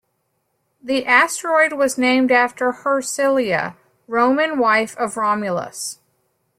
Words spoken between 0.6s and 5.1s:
The asteroid was named after Hersilia, Roman wife